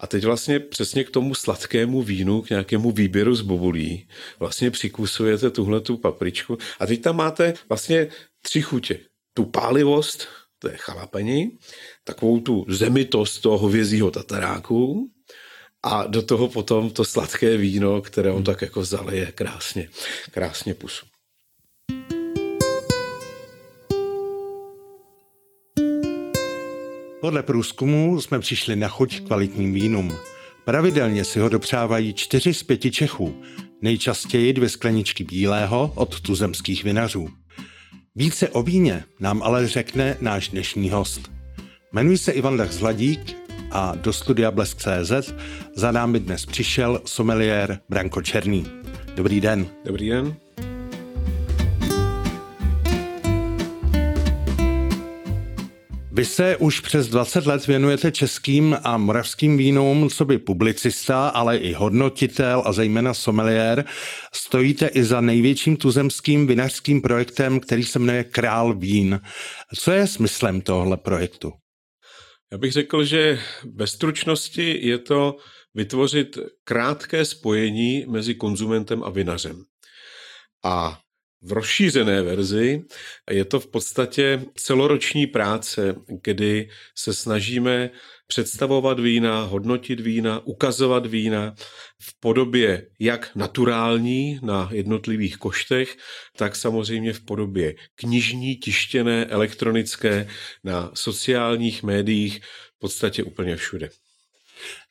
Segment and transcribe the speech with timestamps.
[0.00, 5.50] A teď vlastně přesně k tomu sladkému vínu, k nějakému výběru z bobulí, vlastně přikusujete
[5.50, 8.08] tuhle tu papričku a teď tam máte vlastně
[8.42, 8.98] tři chutě.
[9.34, 11.58] Tu pálivost, to je chalapení,
[12.04, 15.10] takovou tu zemitost toho hovězího tataráku
[15.82, 19.88] a do toho potom to sladké víno, které on tak jako zaleje krásně,
[20.30, 21.06] krásně pusu.
[27.20, 30.16] Podle průzkumu jsme přišli na chuť kvalitním vínům.
[30.64, 33.42] Pravidelně si ho dopřávají čtyři z pěti Čechů,
[33.82, 37.28] nejčastěji dvě skleničky bílého od tuzemských vinařů.
[38.16, 41.30] Více o víně nám ale řekne náš dnešní host.
[41.92, 43.36] Jmenuji se Ivan Lech Zladík
[43.70, 45.34] a do studia Blesk.cz
[45.74, 48.66] za námi dnes přišel someliér Branko Černý.
[49.14, 49.66] Dobrý den.
[49.84, 50.36] Dobrý den.
[56.18, 61.56] Vy se už přes 20 let věnujete českým a moravským vínům, co by publicista, ale
[61.56, 63.84] i hodnotitel a zejména sommelier.
[64.34, 69.20] Stojíte i za největším tuzemským vinařským projektem, který se jmenuje Král vín.
[69.80, 71.52] Co je smyslem tohle projektu?
[72.52, 73.38] Já bych řekl, že
[73.74, 75.36] ve stručnosti je to
[75.74, 79.62] vytvořit krátké spojení mezi konzumentem a vinařem.
[80.64, 80.98] A
[81.42, 82.84] v rozšířené verzi
[83.30, 87.90] je to v podstatě celoroční práce, kdy se snažíme
[88.26, 91.54] představovat vína, hodnotit vína, ukazovat vína
[92.02, 95.96] v podobě jak naturální na jednotlivých koštech,
[96.36, 100.28] tak samozřejmě v podobě knižní, tištěné, elektronické,
[100.64, 102.40] na sociálních médiích,
[102.76, 103.88] v podstatě úplně všude.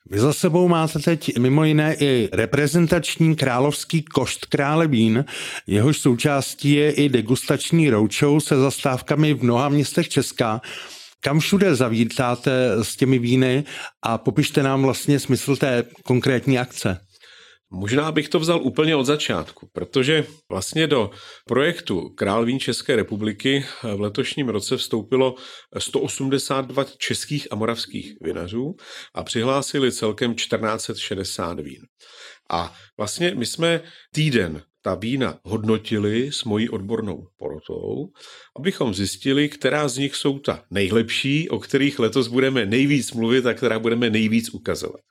[0.09, 5.25] Vy za sebou máte teď mimo jiné i reprezentační královský košt krále vín,
[5.67, 10.61] jehož součástí je i degustační roadshow se zastávkami v mnoha městech Česka.
[11.21, 13.63] Kam všude zavítáte s těmi víny
[14.03, 17.06] a popište nám vlastně smysl té konkrétní akce.
[17.69, 21.11] Možná bych to vzal úplně od začátku, protože vlastně do
[21.45, 25.35] projektu Král vín České republiky v letošním roce vstoupilo
[25.77, 28.75] 182 českých a moravských vinařů
[29.13, 31.81] a přihlásili celkem 1460 vín.
[32.49, 33.81] A vlastně my jsme
[34.13, 38.07] týden ta vína hodnotili s mojí odbornou porotou,
[38.59, 43.53] abychom zjistili, která z nich jsou ta nejlepší, o kterých letos budeme nejvíc mluvit a
[43.53, 45.01] která budeme nejvíc ukazovat.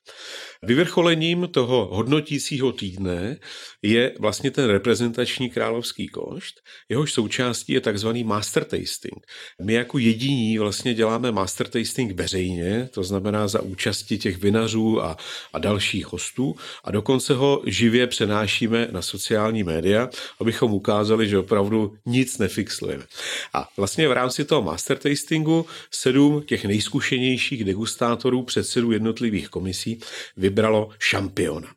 [0.62, 3.36] Vyvrcholením toho hodnotícího týdne
[3.82, 6.54] je vlastně ten reprezentační královský košt,
[6.88, 9.26] jehož součástí je takzvaný master tasting.
[9.62, 15.16] My jako jediní vlastně děláme master tasting veřejně, to znamená za účasti těch vinařů a,
[15.52, 20.08] a dalších hostů a dokonce ho živě přenášíme na sociální média,
[20.40, 23.04] abychom ukázali, že opravdu nic nefixlujeme.
[23.54, 30.00] A vlastně v rámci toho master tastingu sedm těch nejzkušenějších degustátorů předsedů jednotlivých komisí
[30.46, 31.68] vybralo šampiona.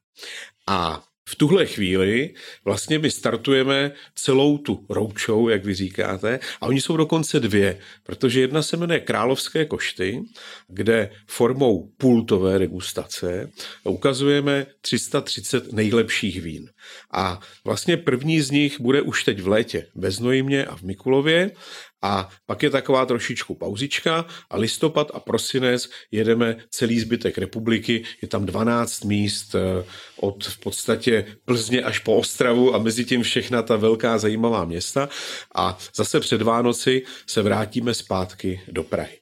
[0.68, 2.34] A v tuhle chvíli
[2.66, 8.42] vlastně my startujeme celou tu roadshow, jak vy říkáte, a oni jsou dokonce dvě, protože
[8.42, 10.22] jedna se jmenuje Královské košty,
[10.68, 13.52] kde formou pultové degustace
[13.84, 16.70] ukazujeme 330 nejlepších vín.
[17.14, 21.52] A vlastně první z nich bude už teď v létě ve Znojmě a v Mikulově
[22.02, 28.04] a pak je taková trošičku pauzička a listopad a prosinec jedeme celý zbytek republiky.
[28.22, 29.86] Je tam 12 míst eh,
[30.20, 35.10] od v podstatě Plzně až po Ostravu a mezi tím všechna ta velká zajímavá města.
[35.56, 39.20] A zase před Vánoci se vrátíme zpátky do Prahy.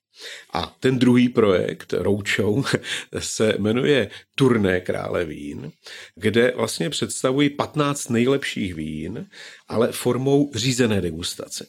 [0.53, 2.65] A ten druhý projekt, Roadshow,
[3.19, 5.71] se jmenuje Turné krále vín,
[6.15, 9.27] kde vlastně představují 15 nejlepších vín,
[9.67, 11.67] ale formou řízené degustace,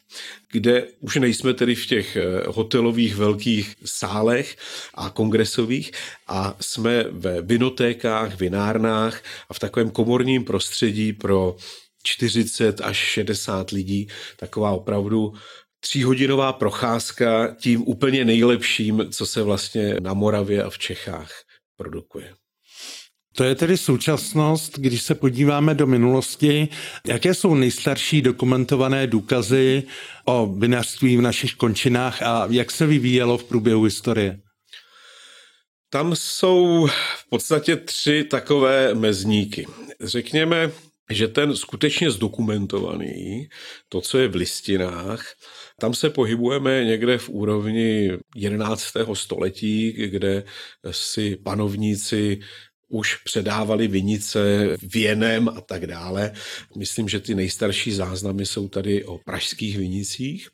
[0.52, 4.56] kde už nejsme tedy v těch eh, hotelových velkých sálech
[4.94, 5.92] a kongresových
[6.28, 11.56] a jsme ve vinotékách, vinárnách a v takovém komorním prostředí pro
[12.02, 15.34] 40 až 60 lidí, taková opravdu
[15.80, 21.32] tříhodinová procházka tím úplně nejlepším, co se vlastně na Moravě a v Čechách
[21.76, 22.34] produkuje.
[23.36, 26.68] To je tedy současnost, když se podíváme do minulosti,
[27.06, 29.82] jaké jsou nejstarší dokumentované důkazy
[30.24, 34.40] o vinařství v našich končinách a jak se vyvíjelo v průběhu historie?
[35.90, 36.86] Tam jsou
[37.16, 39.66] v podstatě tři takové mezníky.
[40.00, 40.70] Řekněme,
[41.10, 43.48] že ten skutečně zdokumentovaný,
[43.88, 45.26] to, co je v listinách,
[45.80, 48.82] tam se pohybujeme někde v úrovni 11.
[49.14, 50.44] století, kde
[50.90, 52.40] si panovníci
[52.88, 56.32] už předávali vinice věnem a tak dále.
[56.76, 60.48] Myslím, že ty nejstarší záznamy jsou tady o pražských vinicích.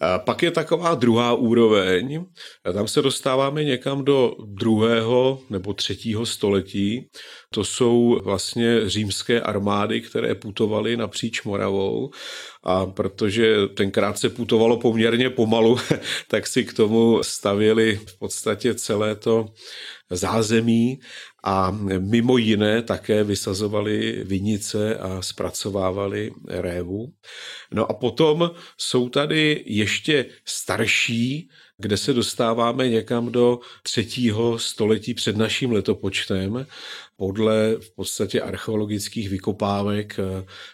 [0.00, 2.24] A pak je taková druhá úroveň,
[2.64, 7.08] a tam se dostáváme někam do druhého nebo třetího století.
[7.50, 12.10] To jsou vlastně římské armády, které putovaly napříč Moravou
[12.62, 15.76] a protože tenkrát se putovalo poměrně pomalu,
[16.28, 19.46] tak si k tomu stavěli v podstatě celé to
[20.10, 21.00] zázemí
[21.48, 27.12] a mimo jiné také vysazovali vinice a zpracovávali révu.
[27.74, 31.48] No a potom jsou tady ještě starší,
[31.78, 36.66] kde se dostáváme někam do třetího století před naším letopočtem.
[37.16, 40.16] Podle v podstatě archeologických vykopávek,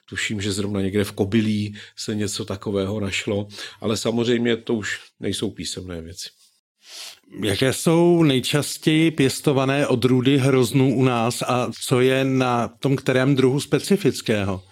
[0.09, 3.49] tuším, že zrovna někde v Kobylí se něco takového našlo,
[3.81, 6.29] ale samozřejmě to už nejsou písemné věci.
[7.45, 13.61] Jaké jsou nejčastěji pěstované odrůdy hroznů u nás a co je na tom kterém druhu
[13.61, 14.63] specifického?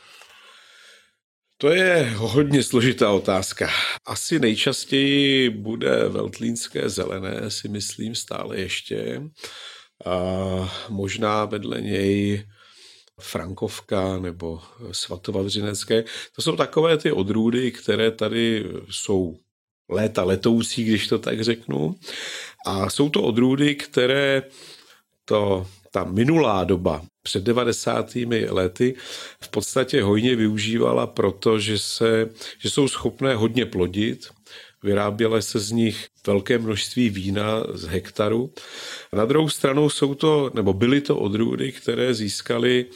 [1.58, 3.68] To je hodně složitá otázka.
[4.06, 9.22] Asi nejčastěji bude veltlínské zelené, si myslím stále ještě.
[10.06, 10.16] A
[10.88, 12.44] možná vedle něj
[13.20, 14.60] Frankovka nebo
[14.92, 16.04] svatovavřinecké.
[16.36, 19.36] To jsou takové ty odrůdy, které tady jsou
[19.90, 21.94] léta letoucí, když to tak řeknu.
[22.66, 24.42] A jsou to odrůdy, které
[25.24, 28.14] to, ta minulá doba před 90.
[28.48, 28.94] lety
[29.40, 34.28] v podstatě hojně využívala, protože se, že jsou schopné hodně plodit,
[34.82, 38.52] vyráběly se z nich velké množství vína z hektaru.
[39.12, 42.86] Na druhou stranu jsou to, nebo byly to odrůdy, které získaly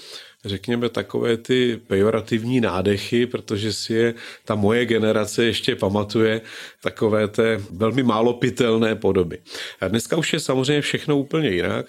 [0.45, 4.15] řekněme, takové ty pejorativní nádechy, protože si je
[4.45, 6.41] ta moje generace ještě pamatuje
[6.83, 9.39] takové té velmi málo pitelné podoby.
[9.81, 11.87] A dneska už je samozřejmě všechno úplně jinak.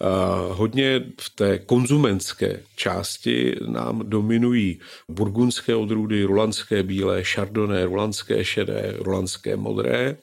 [0.00, 8.94] A hodně v té konzumentské části nám dominují burgundské odrůdy, rulandské bílé, chardonnay, rulandské šedé,
[8.98, 10.16] rulandské modré.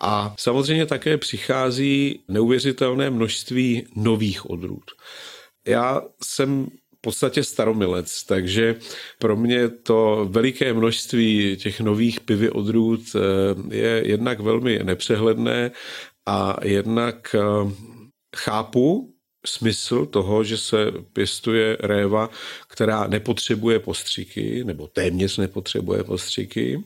[0.00, 4.84] A samozřejmě také přichází neuvěřitelné množství nových odrůd.
[5.66, 6.66] Já jsem
[7.00, 8.76] podstatě staromilec, takže
[9.18, 13.20] pro mě to veliké množství těch nových pivy odrůd eh,
[13.76, 15.70] je jednak velmi nepřehledné
[16.26, 17.40] a jednak eh,
[18.36, 19.14] chápu
[19.46, 22.30] smysl toho, že se pěstuje réva,
[22.68, 26.84] která nepotřebuje postřiky, nebo téměř nepotřebuje postřiky.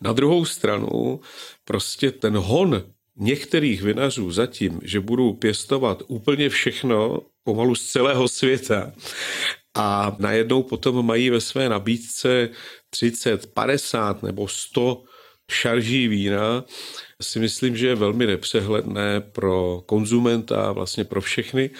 [0.00, 1.20] Na druhou stranu
[1.64, 2.82] prostě ten hon
[3.16, 8.92] některých vinařů zatím, že budou pěstovat úplně všechno pomalu z celého světa
[9.74, 12.48] a najednou potom mají ve své nabídce
[12.90, 15.02] 30, 50 nebo 100
[15.50, 16.64] šarží vína,
[17.22, 21.70] si myslím, že je velmi nepřehledné pro konzumenta, vlastně pro všechny.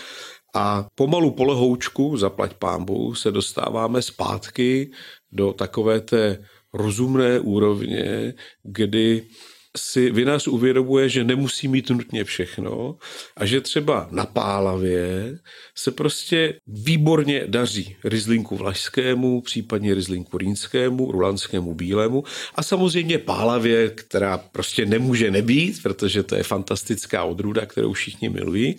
[0.55, 4.91] A pomalu polehoučku, zaplať pámbu, se dostáváme zpátky
[5.33, 9.27] do takové té rozumné úrovně, kdy
[9.77, 12.97] si vinař uvědomuje, že nemusí mít nutně všechno
[13.37, 15.39] a že třeba na Pálavě
[15.75, 22.25] se prostě výborně daří Rizlinku Vlašskému, případně Rizlinku Rýnskému, Rulanskému Bílému
[22.55, 28.79] a samozřejmě Pálavě, která prostě nemůže nebýt, protože to je fantastická odrůda, kterou všichni milují.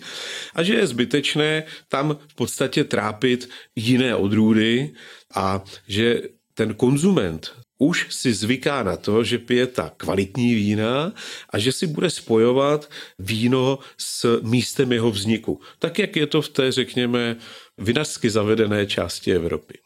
[0.54, 4.90] A že je zbytečné tam v podstatě trápit jiné odrůdy
[5.34, 6.22] a že
[6.54, 11.12] ten konzument už si zvyká na to, že pije ta kvalitní vína
[11.50, 15.60] a že si bude spojovat víno s místem jeho vzniku.
[15.78, 17.36] Tak, jak je to v té, řekněme,
[17.78, 19.78] vinařsky zavedené části Evropy.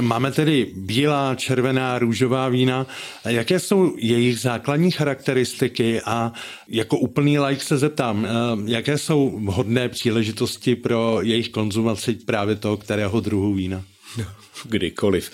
[0.00, 2.86] Máme tedy bílá, červená, růžová vína.
[3.24, 6.32] Jaké jsou jejich základní charakteristiky a
[6.68, 8.28] jako úplný like se zeptám, eh,
[8.64, 13.84] jaké jsou vhodné příležitosti pro jejich konzumaci právě toho kterého druhu vína?
[14.64, 15.30] kdykoliv.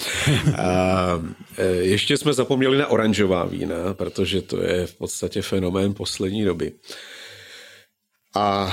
[0.58, 1.22] A
[1.58, 6.72] e, ještě jsme zapomněli na oranžová vína, protože to je v podstatě fenomén poslední doby.
[8.34, 8.72] A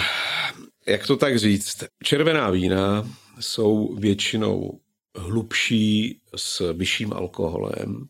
[0.88, 1.84] jak to tak říct?
[2.04, 4.80] Červená vína jsou většinou
[5.18, 8.06] hlubší s vyšším alkoholem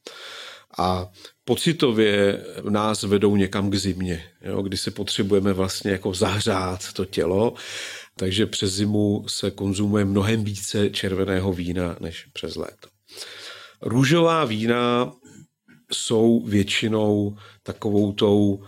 [0.77, 1.10] a
[1.45, 7.53] pocitově nás vedou někam k zimě, jo, kdy se potřebujeme vlastně jako zahřát to tělo
[8.22, 12.88] takže přes zimu se konzumuje mnohem více červeného vína než přes léto.
[13.82, 15.13] Růžová vína
[15.92, 18.63] jsou většinou takovou tou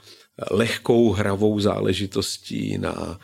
[0.51, 3.19] lehkou hravou záležitostí na,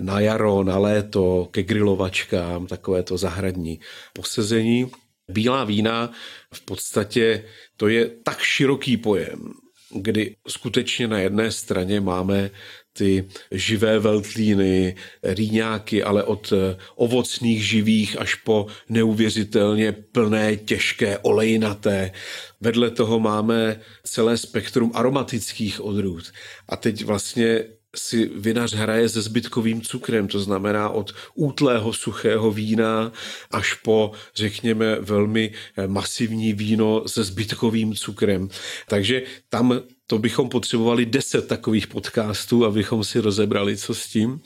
[0.00, 3.80] na jaro, na léto, ke grilovačkám, takové to zahradní
[4.12, 4.90] posezení.
[5.30, 6.12] Bílá vína
[6.54, 7.44] v podstatě
[7.76, 9.52] to je tak široký pojem,
[9.94, 12.50] kdy skutečně na jedné straně máme
[12.92, 22.12] ty živé veltlíny, rýňáky, ale od eh, ovocných živých až po neuvěřitelně plné, těžké, olejnaté.
[22.60, 26.32] Vedle toho máme celé spektrum aromatických odrůd.
[26.68, 27.64] A teď vlastně
[27.96, 33.12] si vinař hraje se zbytkovým cukrem, to znamená od útlého suchého vína
[33.50, 38.48] až po, řekněme, velmi eh, masivní víno se zbytkovým cukrem.
[38.88, 39.80] Takže tam
[40.12, 44.40] to bychom potřebovali deset takových podcastů, abychom si rozebrali, co s tím.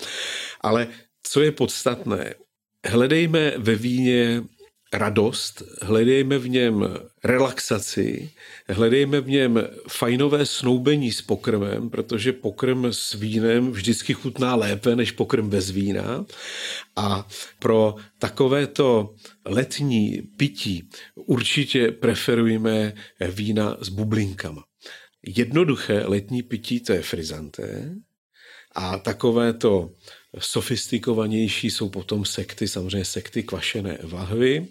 [0.60, 0.88] Ale
[1.22, 2.34] co je podstatné,
[2.86, 4.42] hledejme ve víně
[4.92, 6.88] radost, hledejme v něm
[7.24, 8.30] relaxaci,
[8.68, 15.10] hledejme v něm fajnové snoubení s pokrmem, protože pokrm s vínem vždycky chutná lépe než
[15.12, 16.24] pokrm bez vína.
[16.96, 24.65] A pro takovéto letní pití určitě preferujeme vína s bublinkama.
[25.26, 27.94] Jednoduché letní pití je frizanté
[28.74, 29.90] a takové to
[30.38, 34.68] sofistikovanější jsou potom sekty, samozřejmě sekty kvašené vahvy,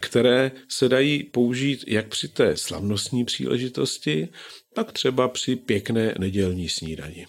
[0.00, 4.28] které se dají použít jak při té slavnostní příležitosti,
[4.74, 7.26] tak třeba při pěkné nedělní snídani.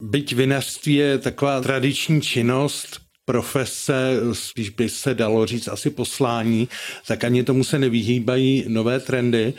[0.00, 6.68] Byť vinařství je taková tradiční činnost, profese, spíš by se dalo říct asi poslání,
[7.06, 9.54] tak ani tomu se nevyhýbají nové trendy.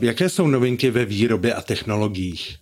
[0.00, 2.56] Jaké jsou novinky ve výrobě a technologiích?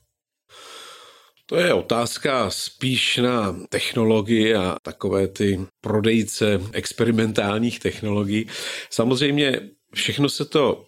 [1.46, 8.46] To je otázka spíš na technologii a takové ty prodejce experimentálních technologií.
[8.90, 9.60] Samozřejmě
[9.94, 10.84] všechno se to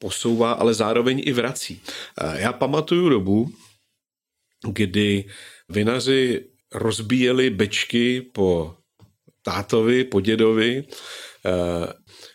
[0.00, 1.80] posouvá, ale zároveň i vrací.
[2.34, 3.50] Já pamatuju dobu,
[4.68, 5.24] kdy
[5.68, 8.74] vinaři rozbíjeli bečky po
[9.44, 10.84] tátovi, po dědovi,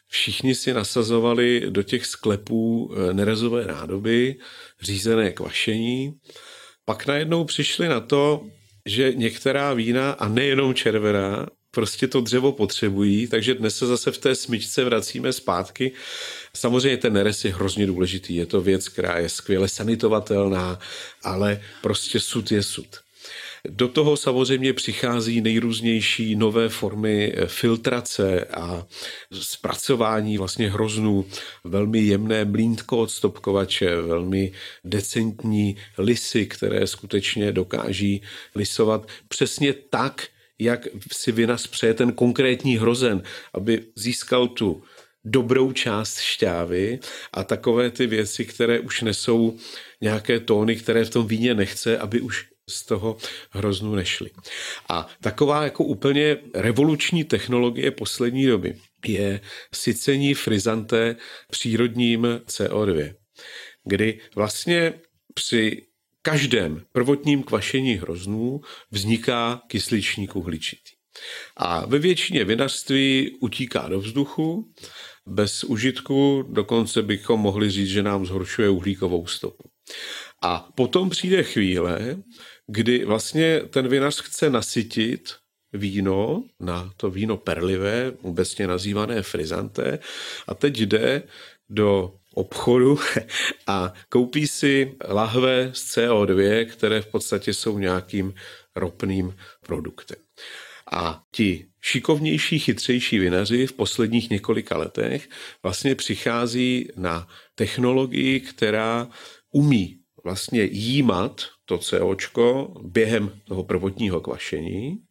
[0.08, 4.36] všichni si nasazovali do těch sklepů nerezové nádoby,
[4.82, 6.14] řízené kvašení
[6.90, 8.46] pak najednou přišli na to,
[8.86, 14.18] že některá vína, a nejenom červená, prostě to dřevo potřebují, takže dnes se zase v
[14.18, 15.92] té smyčce vracíme zpátky.
[16.56, 20.80] Samozřejmě ten neres je hrozně důležitý, je to věc, která je skvěle sanitovatelná,
[21.24, 22.88] ale prostě sud je sud.
[23.68, 28.86] Do toho samozřejmě přichází nejrůznější nové formy eh, filtrace a
[29.34, 31.26] zpracování vlastně hroznů,
[31.64, 34.52] velmi jemné blíntko od stopkovače, velmi
[34.84, 38.22] decentní lisy, které skutečně dokáží
[38.56, 40.28] lisovat přesně tak,
[40.60, 43.24] jak si vinař přeje ten konkrétní hrozen,
[43.54, 44.84] aby získal tu
[45.26, 47.00] dobrou část šťávy.
[47.34, 49.58] A takové ty věci, které už nesou
[50.02, 53.18] nějaké tóny, které v tom víně nechce, aby už z toho
[53.52, 54.30] hroznu nešli.
[54.90, 59.42] A taková jako úplně revoluční technologie poslední doby je
[59.74, 61.16] sycení frizanté
[61.52, 63.14] přírodním CO2,
[63.84, 64.94] kdy vlastně
[65.34, 65.82] při
[66.22, 68.62] každém prvotním kvašení hroznů
[68.92, 70.92] vzniká kysličník uhličitý.
[71.58, 74.74] A ve většině vinařství utíká do vzduchu,
[75.26, 79.70] bez užitku, dokonce bychom mohli říct, že nám zhoršuje uhlíkovou stopu.
[80.42, 82.18] A potom přijde chvíle,
[82.72, 85.36] kdy vlastně ten vinař chce nasytit
[85.74, 90.00] víno na to víno perlivé, obecně nazývané frizanté,
[90.48, 91.24] a teď jde
[91.70, 93.00] do obchodu
[93.68, 98.34] a koupí si lahve z CO2, které v podstatě jsou nějakým
[98.76, 99.36] ropným
[99.66, 100.18] produktem.
[100.92, 105.30] A ti šikovnější, chytřejší vinaři v posledních několika letech
[105.64, 109.08] vlastně přichází na technologii, která
[109.52, 115.04] umí vlastně jímat to COčko během toho prvotního kvašení,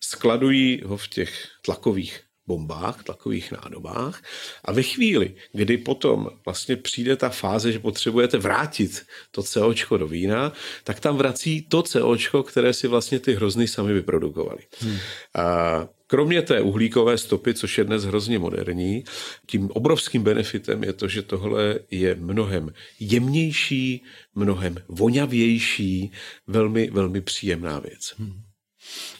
[0.00, 4.22] skladují ho v těch tlakových bombách, tlakových nádobách
[4.64, 10.08] a ve chvíli, kdy potom vlastně přijde ta fáze, že potřebujete vrátit to COčko do
[10.08, 10.52] vína,
[10.84, 14.62] tak tam vrací to COčko, které si vlastně ty hrozny sami vyprodukovali.
[14.80, 14.96] Hmm.
[15.34, 19.04] A Kromě té uhlíkové stopy, což je dnes hrozně moderní,
[19.46, 26.12] tím obrovským benefitem je to, že tohle je mnohem jemnější, mnohem voňavější,
[26.46, 28.14] velmi, velmi příjemná věc.
[28.18, 28.47] Hmm.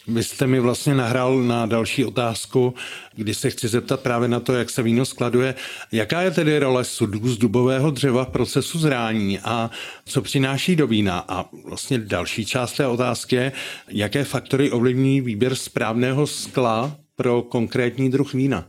[0.07, 2.73] Vy jste mi vlastně nahrál na další otázku,
[3.15, 5.55] kdy se chci zeptat právě na to, jak se víno skladuje.
[5.91, 9.71] Jaká je tedy role sudů z dubového dřeva v procesu zrání a
[10.05, 11.25] co přináší do vína?
[11.27, 13.51] A vlastně další část té otázky je,
[13.87, 18.67] jaké faktory ovlivní výběr správného skla pro konkrétní druh vína?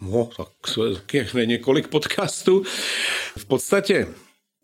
[0.00, 2.62] No, tak je několik podcastů.
[3.36, 4.06] V podstatě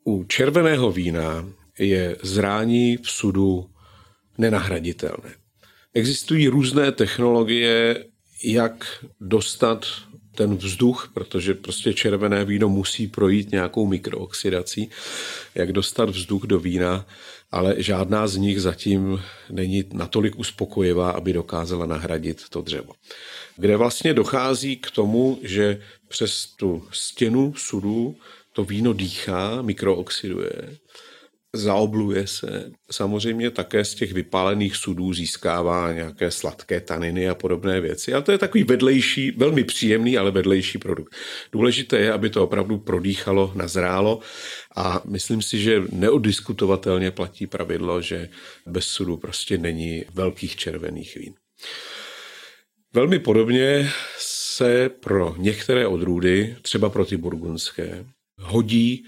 [0.04, 1.46] u červeného vína
[1.78, 3.70] je zrání v sudu
[4.38, 5.34] nenahraditelné.
[5.94, 8.04] Existují různé technologie,
[8.44, 9.86] jak dostat
[10.34, 14.90] ten vzduch, protože prostě červené víno musí projít nějakou mikrooxidací,
[15.54, 17.06] jak dostat vzduch do vína,
[17.50, 22.92] ale žádná z nich zatím není natolik uspokojivá, aby dokázala nahradit to dřevo.
[23.56, 28.16] Kde vlastně dochází k tomu, že přes tu stěnu sudu
[28.52, 30.78] to víno dýchá, mikrooxiduje
[31.54, 32.70] zaobluje se.
[32.90, 38.14] Samozřejmě také z těch vypálených sudů získává nějaké sladké taniny a podobné věci.
[38.14, 41.14] Ale to je takový vedlejší, velmi příjemný, ale vedlejší produkt.
[41.52, 44.20] Důležité je, aby to opravdu prodýchalo, nazrálo
[44.76, 48.28] a myslím si, že neodiskutovatelně platí pravidlo, že
[48.66, 51.34] bez sudu prostě není velkých červených vín.
[52.92, 58.04] Velmi podobně se pro některé odrůdy, třeba pro ty burgundské,
[58.40, 59.04] hodí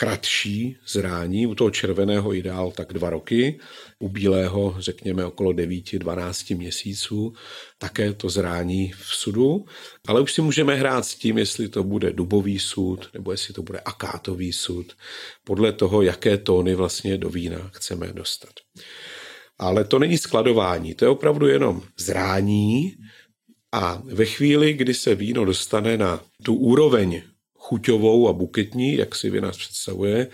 [0.00, 3.60] kratší zrání, u toho červeného ideál tak dva roky,
[3.98, 7.32] u bílého řekněme okolo 9-12 měsíců,
[7.78, 9.64] také to zrání v sudu,
[10.08, 13.62] ale už si můžeme hrát s tím, jestli to bude dubový sud, nebo jestli to
[13.62, 14.96] bude akátový sud,
[15.44, 18.52] podle toho, jaké tóny vlastně do vína chceme dostat.
[19.58, 22.96] Ale to není skladování, to je opravdu jenom zrání
[23.72, 27.22] a ve chvíli, kdy se víno dostane na tu úroveň
[27.60, 30.28] chuťovou a buketní, jak si vy nás představuje,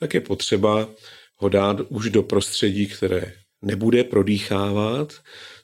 [0.00, 0.88] tak je potřeba
[1.36, 5.12] ho dát už do prostředí, které nebude prodýchávat,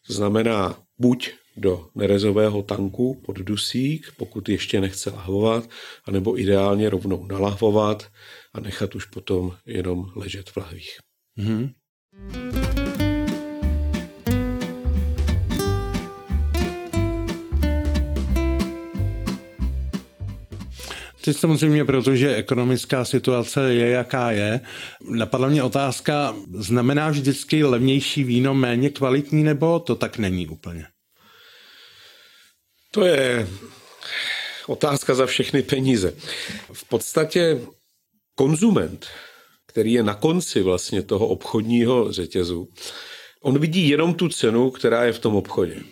[0.07, 5.69] to znamená buď do nerezového tanku pod dusík, pokud ještě nechce lahvovat,
[6.05, 8.07] anebo ideálně rovnou nalahvovat
[8.53, 10.99] a nechat už potom jenom ležet v lahvích.
[11.39, 12.62] Mm-hmm.
[21.25, 24.61] Teď samozřejmě, protože ekonomická situace je, jaká je.
[25.11, 30.87] Napadla mě otázka, znamená vždycky levnější víno méně kvalitní, nebo to tak není úplně?
[32.91, 33.49] To je
[34.67, 36.15] otázka za všechny peníze.
[36.73, 37.61] V podstatě
[38.35, 39.07] konzument,
[39.67, 42.69] který je na konci vlastně toho obchodního řetězu,
[43.43, 45.83] on vidí jenom tu cenu, která je v tom obchodě.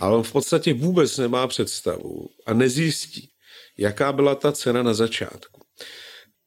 [0.00, 3.28] Ale on v podstatě vůbec nemá představu a nezjistí,
[3.78, 5.60] jaká byla ta cena na začátku.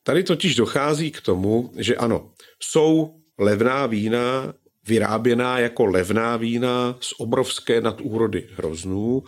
[0.03, 4.53] Tady totiž dochází k tomu, že ano, jsou levná vína
[4.87, 9.23] vyráběná jako levná vína z obrovské nadúrody hroznů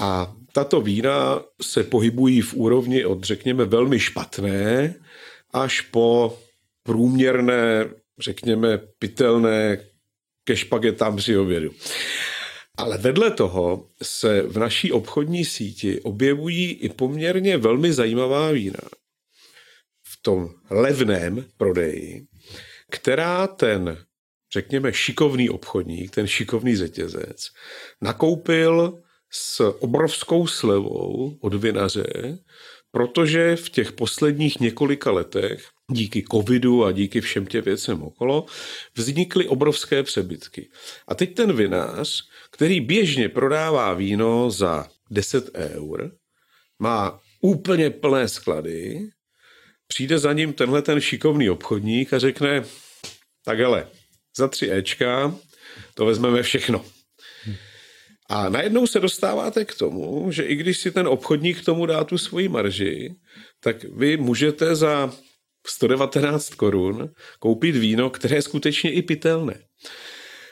[0.00, 4.94] a tato vína se pohybují v úrovni od, řekněme, velmi špatné
[5.52, 6.38] až po
[6.82, 9.78] průměrné, řekněme, pitelné
[10.44, 11.70] ke špagetám při obědu.
[12.76, 18.80] Ale vedle toho se v naší obchodní síti objevují i poměrně velmi zajímavá vína.
[20.02, 22.26] V tom levném prodeji,
[22.90, 24.04] která ten,
[24.52, 27.46] řekněme, šikovný obchodník, ten šikovný řetězec,
[28.02, 32.38] nakoupil s obrovskou slevou od vinaře,
[32.96, 38.46] protože v těch posledních několika letech díky covidu a díky všem těm věcem okolo,
[38.94, 40.68] vznikly obrovské přebytky.
[41.08, 46.12] A teď ten vinář, který běžně prodává víno za 10 eur,
[46.78, 49.08] má úplně plné sklady,
[49.86, 52.64] přijde za ním tenhle ten šikovný obchodník a řekne,
[53.44, 53.88] tak hele,
[54.36, 55.34] za 3 Ečka
[55.94, 56.84] to vezmeme všechno.
[58.28, 62.18] A najednou se dostáváte k tomu, že i když si ten obchodník tomu dá tu
[62.18, 63.14] svoji marži,
[63.60, 65.12] tak vy můžete za
[65.66, 69.60] 119 korun koupit víno, které je skutečně i pitelné.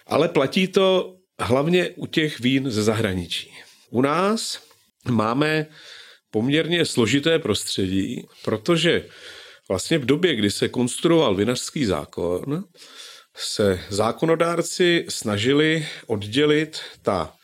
[0.06, 3.50] Ale platí to hlavně u těch vín ze zahraničí.
[3.90, 4.62] U nás
[5.10, 5.66] máme
[6.30, 9.08] poměrně složité prostředí, protože
[9.68, 12.64] vlastně v době, kdy se konstruoval vinařský zákon,
[13.36, 17.34] se zákonodárci snažili oddělit ta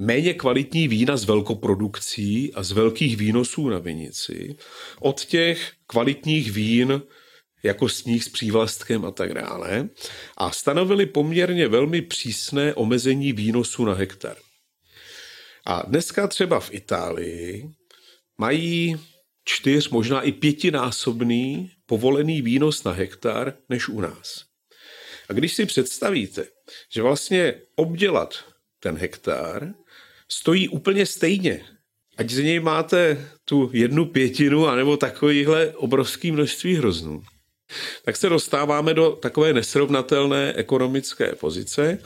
[0.00, 4.56] méně kvalitní vína z velkoprodukcí a z velkých výnosů na vinici
[5.00, 7.02] od těch kvalitních vín
[7.62, 9.88] jako sníh s přívlastkem a tak dále
[10.36, 14.36] a stanovili poměrně velmi přísné omezení výnosu na hektar.
[15.66, 17.70] A dneska třeba v Itálii
[18.38, 19.00] mají
[19.44, 24.44] čtyř, možná i pětinásobný povolený výnos na hektar než u nás.
[25.28, 26.46] A když si představíte,
[26.92, 28.44] že vlastně obdělat
[28.80, 29.74] ten hektar
[30.32, 31.64] stojí úplně stejně.
[32.16, 37.22] Ať z něj máte tu jednu pětinu anebo takovýhle obrovský množství hroznů.
[38.04, 41.98] Tak se dostáváme do takové nesrovnatelné ekonomické pozice,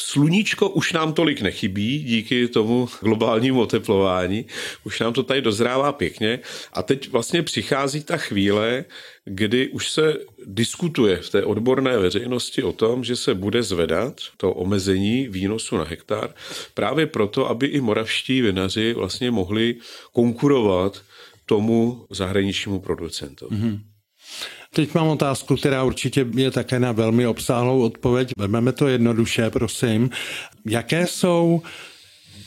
[0.00, 4.46] Sluníčko už nám tolik nechybí díky tomu globálnímu oteplování.
[4.84, 6.40] Už nám to tady dozrává pěkně.
[6.72, 8.84] A teď vlastně přichází ta chvíle,
[9.24, 14.52] kdy už se diskutuje v té odborné veřejnosti o tom, že se bude zvedat to
[14.52, 16.34] omezení výnosu na hektar,
[16.74, 19.76] právě proto, aby i moravští vinaři vlastně mohli
[20.12, 21.02] konkurovat
[21.46, 23.56] tomu zahraničnímu producentovi.
[23.56, 23.80] Mm-hmm.
[24.74, 28.32] Teď mám otázku, která určitě je také na velmi obsáhlou odpověď.
[28.38, 30.10] Vezmeme to jednoduše, prosím.
[30.66, 31.62] Jaké jsou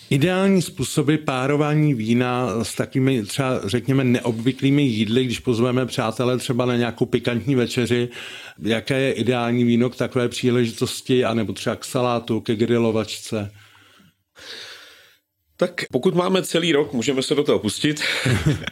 [0.09, 6.75] Ideální způsoby párování vína s takými třeba řekněme neobvyklými jídly, když pozveme přátelé třeba na
[6.75, 8.09] nějakou pikantní večeři,
[8.63, 13.51] jaké je ideální víno k takové příležitosti, anebo třeba k salátu, ke grilovačce?
[15.57, 18.01] Tak pokud máme celý rok, můžeme se do toho pustit.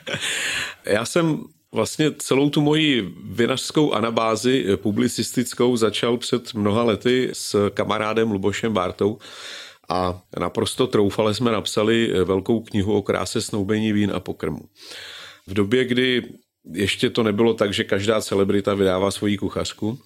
[0.86, 1.44] Já jsem
[1.76, 9.18] vlastně celou tu moji vinařskou anabázi publicistickou začal před mnoha lety s kamarádem Lubošem Bartou
[9.90, 14.60] a naprosto troufale jsme napsali velkou knihu o kráse snoubení vín a pokrmu.
[15.48, 16.24] V době, kdy
[16.74, 20.00] ještě to nebylo tak, že každá celebrita vydává svoji kuchařku,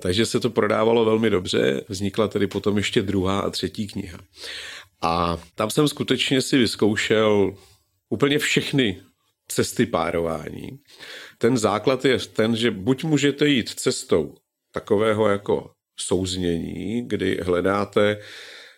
[0.00, 1.84] takže se to prodávalo velmi dobře.
[1.88, 4.18] Vznikla tedy potom ještě druhá a třetí kniha.
[5.02, 7.54] A tam jsem skutečně si vyzkoušel
[8.08, 9.00] úplně všechny
[9.48, 10.68] cesty párování.
[11.38, 14.34] Ten základ je ten, že buď můžete jít cestou
[14.72, 18.20] takového jako souznění, kdy hledáte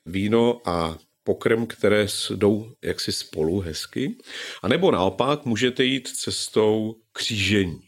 [0.07, 4.17] víno a pokrm, které jdou jaksi spolu hezky,
[4.63, 7.81] a nebo naopak můžete jít cestou křížení.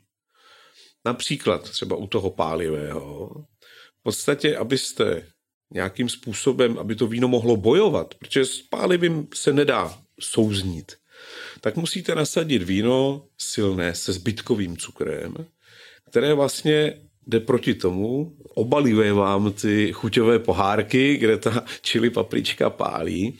[1.04, 3.28] Například třeba u toho pálivého.
[4.00, 5.26] V podstatě, abyste
[5.74, 10.92] nějakým způsobem, aby to víno mohlo bojovat, protože s pálivým se nedá souznít,
[11.60, 15.34] tak musíte nasadit víno silné se zbytkovým cukrem,
[16.10, 16.94] které vlastně
[17.26, 23.38] jde proti tomu, obaluje vám ty chuťové pohárky, kde ta čili paprička pálí.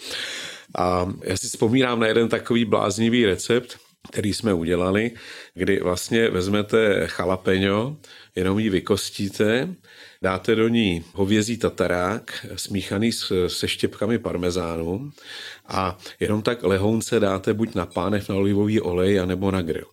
[0.79, 3.79] A já si vzpomínám na jeden takový bláznivý recept,
[4.13, 5.11] který jsme udělali,
[5.55, 7.97] kdy vlastně vezmete chalapeňo,
[8.37, 9.75] jenom ji vykostíte,
[10.23, 13.13] dáte do ní hovězí tatarák smíchaný
[13.49, 15.11] se štěpkami parmezánu
[15.67, 19.87] a jenom tak lehounce dáte buď na pánev na olivový olej, anebo na grill.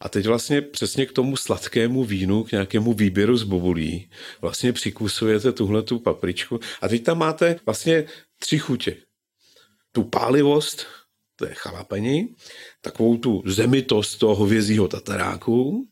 [0.00, 5.52] A teď vlastně přesně k tomu sladkému vínu, k nějakému výběru z bobulí, vlastně přikusujete
[5.52, 8.04] tuhle tu papričku a teď tam máte vlastně
[8.38, 8.96] tři chutě.
[9.92, 10.86] Tu pálivost,
[11.36, 12.34] to je chalapení,
[12.80, 15.88] takovou tu zemitost toho hovězího tataráku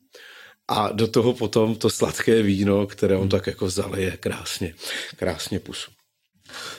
[0.72, 4.74] a do toho potom to sladké víno, které on tak jako zaleje krásně,
[5.16, 5.90] krásně pusu.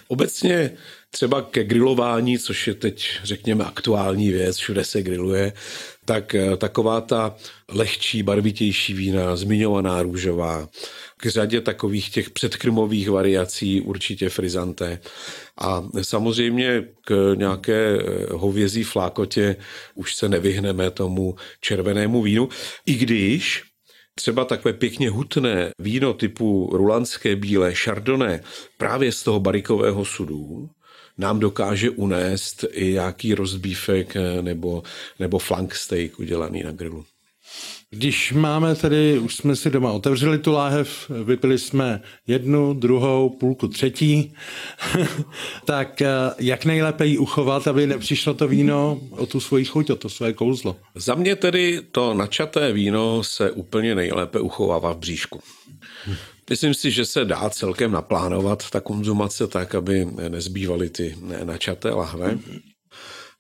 [0.08, 0.71] Obecně
[1.10, 5.53] třeba ke grilování, což je teď, řekněme, aktuální věc, všude se griluje,
[6.06, 7.36] tak eh, taková ta
[7.69, 10.69] lehčí, barvitější vína, zmiňovaná růžová,
[11.17, 14.99] k řadě takových těch předkrmových variací určitě frizanté.
[15.58, 19.56] A samozřejmě k nějaké eh, hovězí flákotě
[19.95, 22.49] už se nevyhneme tomu červenému vínu,
[22.86, 23.72] i když
[24.15, 28.39] třeba takové pěkně hutné víno typu rulandské bílé chardonnay
[28.78, 30.69] právě z toho barikového sudu,
[31.17, 34.84] nám dokáže unést i nějaký rozbífek nebo,
[35.19, 37.06] nebo flank steak udělaný na grilu.
[37.89, 43.67] Když máme tedy, už jsme si doma otevřeli tu láhev, vypili jsme jednu, druhou, půlku,
[43.67, 44.34] třetí,
[45.65, 49.95] tak eh, jak nejlépe ji uchovat, aby nepřišlo to víno o tu svoji chuť, o
[49.95, 50.75] to svoje kouzlo?
[50.95, 55.39] Za mě tedy to načaté víno se úplně nejlépe uchovává v bříšku.
[56.49, 62.38] Myslím si, že se dá celkem naplánovat ta konzumace tak, aby nezbývaly ty načaté lahve.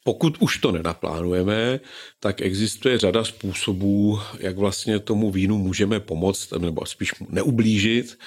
[0.03, 1.79] Pokud už to nenaplánujeme,
[2.19, 8.17] tak existuje řada způsobů, jak vlastně tomu vínu můžeme pomoct, nebo spíš neublížit.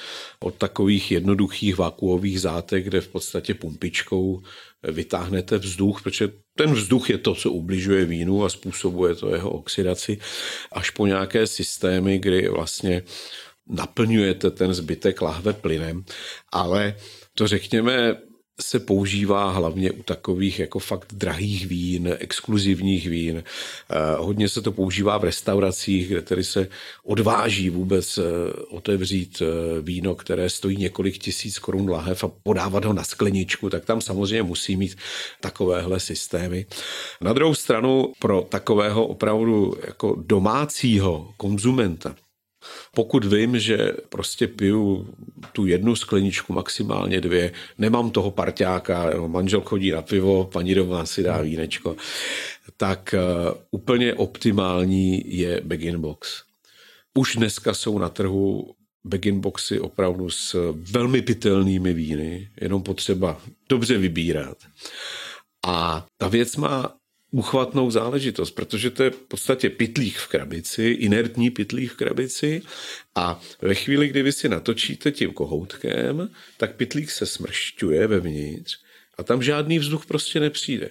[0.41, 4.43] Od takových jednoduchých vakuových zátek, kde v podstatě pumpičkou
[4.83, 10.19] vytáhnete vzduch, protože ten vzduch je to, co ubližuje vínu a způsobuje to jeho oxidaci,
[10.73, 13.03] až po nějaké systémy, kdy vlastně
[13.69, 16.05] naplňujete ten zbytek lahve plynem,
[16.53, 16.97] ale
[17.35, 18.17] to řekněme
[18.61, 23.37] se používá hlavně u takových jako fakt drahých vín, exkluzivních vín.
[23.90, 26.69] Eh, hodně se to používá v restauracích, kde tedy se
[27.05, 28.23] odváží vůbec eh,
[28.69, 33.85] otevřít eh, víno, které stojí několik tisíc korun lahev a podávat ho na skleničku, tak
[33.85, 34.97] tam samozřejmě musí mít
[35.40, 36.66] takovéhle systémy.
[37.21, 42.16] Na druhou stranu pro takového opravdu jako domácího konzumenta,
[42.94, 45.14] pokud vím, že prostě piju
[45.52, 51.22] tu jednu skleničku, maximálně dvě, nemám toho parťáka, manžel chodí na pivo, paní doma si
[51.22, 51.96] dá vínečko,
[52.76, 56.42] tak uh, úplně optimální je bag-in box.
[57.14, 58.74] Už dneska jsou na trhu
[59.07, 64.57] begin boxy opravdu s velmi pitelnými víny, jenom potřeba dobře vybírat.
[65.66, 66.94] A ta věc má
[67.38, 72.62] uchvatnou záležitost, protože to je v podstatě pitlík v krabici, inertní pitlík v krabici
[73.14, 78.79] a ve chvíli, kdy vy si natočíte tím kohoutkem, tak pitlík se smršťuje vevnitř
[79.18, 80.90] a tam žádný vzduch prostě nepřijde.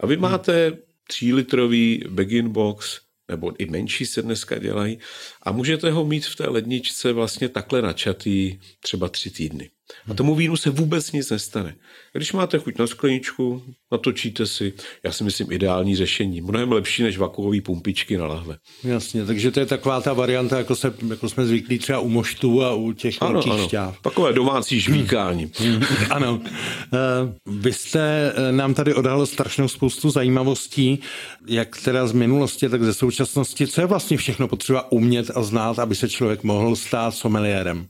[0.00, 0.78] A vy máte
[1.08, 4.98] třílitrový begin box, nebo i menší se dneska dělají
[5.42, 9.70] a můžete ho mít v té ledničce vlastně takhle načatý třeba tři týdny.
[10.08, 11.74] A tomu vínu se vůbec nic nestane.
[12.12, 14.72] Když máte chuť na skleničku, natočíte si,
[15.02, 16.40] já si myslím, ideální řešení.
[16.40, 18.56] Mnohem lepší než vakuové pumpičky na lahve.
[18.84, 22.64] Jasně, takže to je taková ta varianta, jako, se, jako jsme zvyklí třeba u moštů
[22.64, 23.68] a u těch ano, velkých ano.
[23.68, 24.00] šťáv.
[24.02, 25.52] Takové domácí žvíkání.
[26.10, 26.40] ano.
[26.44, 26.98] Eh,
[27.46, 30.98] vy jste eh, nám tady odhalil strašnou spoustu zajímavostí,
[31.46, 33.66] jak teda z minulosti, tak ze současnosti.
[33.66, 37.86] Co je vlastně všechno potřeba umět a znát, aby se člověk mohl stát someliérem?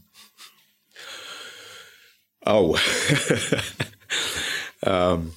[2.46, 2.70] Au.
[2.70, 2.76] um,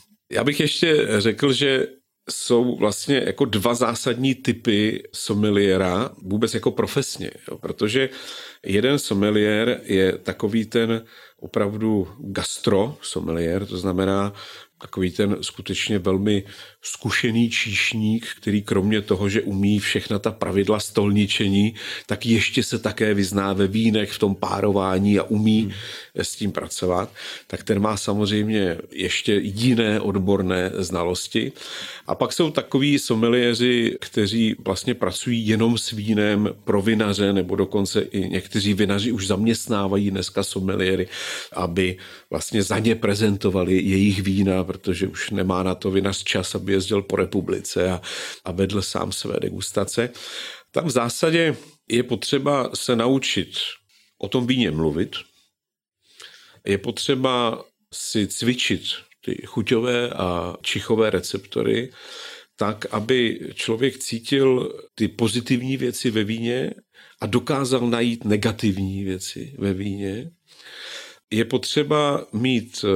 [0.31, 1.87] já bych ještě řekl, že
[2.29, 8.09] jsou vlastně jako dva zásadní typy someliéra vůbec jako profesně, jo, protože
[8.65, 11.05] jeden someliér je takový ten
[11.39, 14.33] opravdu gastro someliér, to znamená
[14.81, 16.43] takový ten skutečně velmi
[16.81, 23.13] zkušený číšník, který kromě toho, že umí všechna ta pravidla stolničení, tak ještě se také
[23.13, 25.71] vyzná ve vínech, v tom párování a umí hmm.
[26.15, 27.13] s tím pracovat,
[27.47, 31.51] tak ten má samozřejmě ještě jiné odborné znalosti.
[32.07, 38.01] A pak jsou takový someliéři, kteří vlastně pracují jenom s vínem pro vinaře, nebo dokonce
[38.01, 41.07] i někteří vinaři už zaměstnávají dneska someliéry,
[41.53, 41.97] aby
[42.29, 47.01] vlastně za ně prezentovali jejich vína, protože už nemá na to vinař čas, aby jezdil
[47.01, 48.01] po republice a,
[48.45, 50.09] a vedl sám své degustace.
[50.71, 51.57] Tam v zásadě
[51.89, 53.49] je potřeba se naučit
[54.17, 55.15] o tom víně mluvit,
[56.65, 58.81] je potřeba si cvičit
[59.25, 61.91] ty chuťové a čichové receptory,
[62.55, 66.71] tak, aby člověk cítil ty pozitivní věci ve víně
[67.21, 70.31] a dokázal najít negativní věci ve víně.
[71.31, 72.89] Je potřeba mít eh,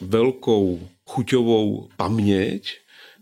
[0.00, 2.78] velkou chuťovou paměť,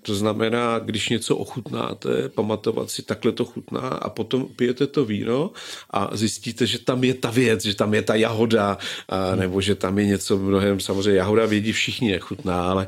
[0.06, 5.50] to znamená, když něco ochutnáte, pamatovat si, takhle to chutná a potom pijete to víno
[5.90, 9.74] a zjistíte, že tam je ta věc, že tam je ta jahoda, a, nebo že
[9.74, 12.86] tam je něco mnohem, samozřejmě jahoda vědí všichni, jak chutná, ale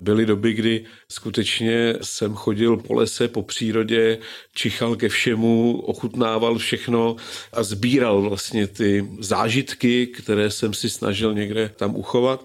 [0.00, 4.18] byly doby, kdy skutečně jsem chodil po lese, po přírodě,
[4.54, 7.16] čichal ke všemu, ochutnával všechno
[7.52, 12.44] a sbíral vlastně ty zážitky, které jsem si snažil někde tam uchovat.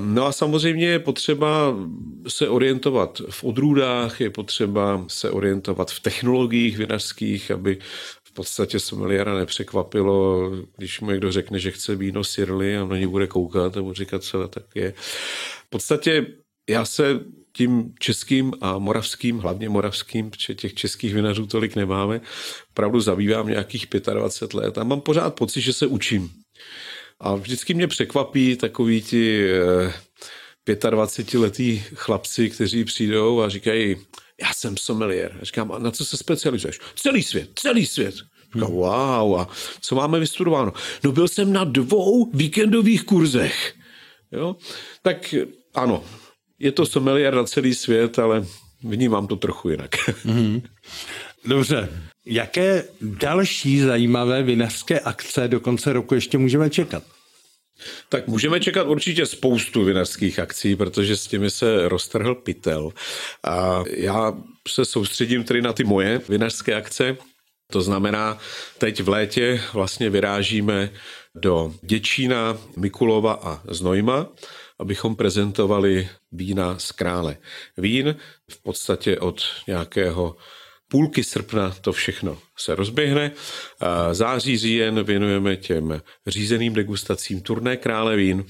[0.00, 1.76] No a samozřejmě je potřeba
[2.28, 7.78] se orientovat v odrůdách, je potřeba se orientovat v technologiích vinařských, aby
[8.24, 13.06] v podstatě someliéra nepřekvapilo, když mu někdo řekne, že chce víno sirly a na ní
[13.06, 14.94] bude koukat a bude říkat, co tak je.
[15.66, 16.26] V podstatě
[16.68, 17.20] já se
[17.52, 22.20] tím českým a moravským, hlavně moravským, protože těch českých vinařů tolik nemáme,
[22.70, 26.30] opravdu zabývám nějakých 25 let a mám pořád pocit, že se učím.
[27.24, 29.48] A vždycky mě překvapí takový ti
[30.66, 33.96] 25-letý eh, chlapci, kteří přijdou a říkají,
[34.42, 35.38] já jsem sommelier.
[35.42, 36.80] A říkám, a na co se specializuješ?
[36.94, 38.14] Celý svět, celý svět.
[38.54, 39.48] Říkám, wow, a
[39.80, 40.72] co máme vystudováno?
[41.04, 43.74] No byl jsem na dvou víkendových kurzech.
[44.32, 44.56] Jo?
[45.02, 45.34] Tak
[45.74, 46.04] ano,
[46.58, 48.46] je to sommelier na celý svět, ale
[48.82, 49.90] vnímám to trochu jinak.
[50.08, 50.62] Mm-hmm.
[51.44, 51.88] Dobře.
[52.26, 57.13] Jaké další zajímavé vinařské akce do konce roku ještě můžeme čekat?
[58.08, 62.90] Tak můžeme čekat určitě spoustu vinařských akcí, protože s těmi se roztrhl pytel.
[63.44, 64.32] A já
[64.68, 67.16] se soustředím tedy na ty moje vinařské akce.
[67.72, 68.38] To znamená,
[68.78, 70.90] teď v létě vlastně vyrážíme
[71.34, 74.28] do Děčína, Mikulova a Znojma,
[74.78, 77.36] abychom prezentovali vína z krále.
[77.76, 78.16] Vín
[78.50, 80.36] v podstatě od nějakého
[80.94, 83.32] půlky srpna to všechno se rozběhne.
[84.12, 88.44] Září, říjen věnujeme těm řízeným degustacím turné krále vín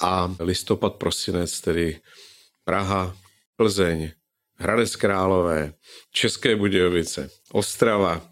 [0.00, 2.00] a listopad, prosinec, tedy
[2.64, 3.16] Praha,
[3.56, 4.10] Plzeň,
[4.58, 5.72] Hradec Králové,
[6.12, 8.30] České Budějovice, Ostrava,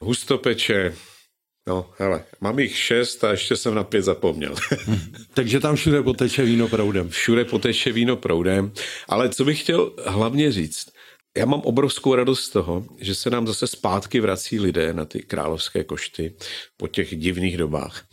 [0.00, 0.94] Hustopeče,
[1.68, 4.54] No, hele, mám jich šest a ještě jsem na pět zapomněl.
[5.34, 7.08] Takže tam všude poteče víno proudem.
[7.08, 8.72] Všude poteče víno proudem,
[9.08, 10.97] ale co bych chtěl hlavně říct,
[11.38, 15.22] já mám obrovskou radost z toho, že se nám zase zpátky vrací lidé na ty
[15.22, 16.34] královské košty
[16.76, 18.04] po těch divných dobách.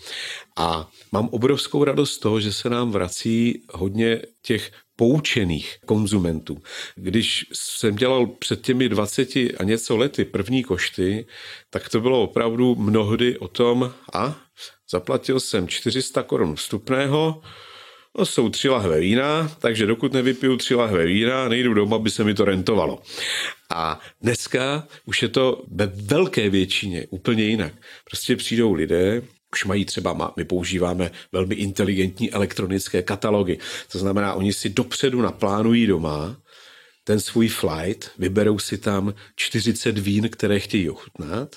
[0.57, 6.61] A mám obrovskou radost z toho, že se nám vrací hodně těch poučených konzumentů.
[6.95, 11.25] Když jsem dělal před těmi 20 a něco lety první košty,
[11.69, 14.35] tak to bylo opravdu mnohdy o tom, a
[14.89, 17.41] zaplatil jsem 400 korun vstupného,
[18.17, 22.23] No, jsou tři lahve vína, takže dokud nevypiju tři lahve vína, nejdu doma, aby se
[22.23, 23.01] mi to rentovalo.
[23.69, 27.73] A dneska už je to ve velké většině úplně jinak.
[28.10, 29.21] Prostě přijdou lidé,
[29.54, 33.58] už mají třeba, my používáme velmi inteligentní elektronické katalogy.
[33.91, 36.38] To znamená, oni si dopředu naplánují doma
[37.04, 41.56] ten svůj flight, vyberou si tam 40 vín, které chtějí ochutnat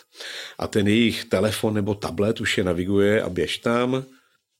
[0.59, 4.05] a ten jejich telefon nebo tablet už je naviguje a běž tam,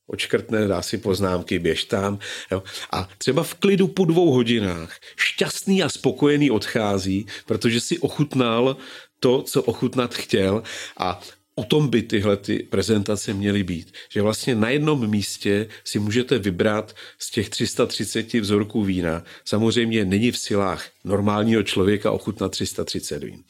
[0.09, 2.19] očkrtne, dá si poznámky, běž tam.
[2.51, 2.63] Jo.
[2.91, 8.77] A třeba v klidu po dvou hodinách šťastný a spokojený odchází, protože si ochutnal
[9.19, 10.63] to, co ochutnat chtěl
[10.97, 11.21] a
[11.55, 13.93] o tom by tyhle ty prezentace měly být.
[14.09, 19.23] Že vlastně na jednom místě si můžete vybrat z těch 330 vzorků vína.
[19.45, 23.43] Samozřejmě není v silách normálního člověka ochutnat 330 vín.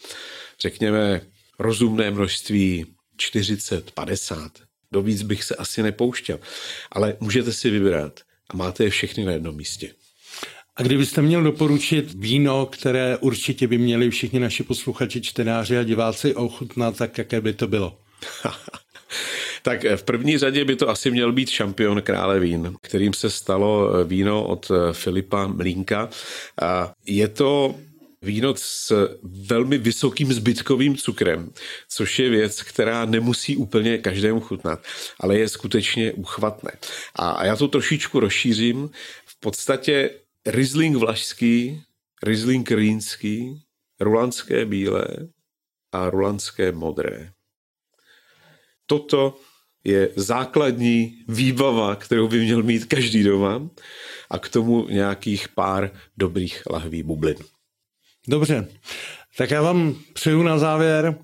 [0.60, 1.22] Řekněme
[1.60, 2.86] rozumné množství
[3.18, 6.40] 40, 50, do víc bych se asi nepouštěl.
[6.92, 9.94] Ale můžete si vybrat a máte je všechny na jednom místě.
[10.76, 16.36] A kdybyste měl doporučit víno, které určitě by měli všichni naši posluchači, čtenáři a diváci
[16.36, 18.00] ochutnat, tak jaké by to bylo?
[19.62, 23.92] tak v první řadě by to asi měl být šampion krále vín, kterým se stalo
[24.04, 26.10] víno od Filipa Mlínka.
[26.62, 27.76] A je to
[28.22, 31.52] víno s velmi vysokým zbytkovým cukrem,
[31.90, 34.84] což je věc, která nemusí úplně každému chutnat,
[35.20, 36.72] ale je skutečně uchvatné.
[37.16, 38.90] A já to trošičku rozšířím.
[39.26, 40.10] V podstatě
[40.46, 41.82] Riesling vlašský,
[42.24, 43.62] Riesling rýnský,
[44.00, 45.08] rulandské bílé
[45.92, 47.32] a rulandské modré.
[48.86, 49.40] Toto
[49.84, 53.70] je základní výbava, kterou by měl mít každý doma
[54.30, 57.38] a k tomu nějakých pár dobrých lahví bublin.
[58.30, 58.68] Dobře,
[59.38, 61.16] tak já vám přeju na závěr,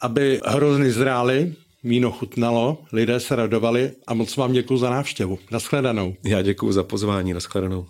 [0.00, 5.38] aby hrozny zrály, víno chutnalo, lidé se radovali a moc vám děkuji za návštěvu.
[5.50, 6.14] Naschledanou.
[6.24, 7.86] Já děkuji za pozvání, naschledanou.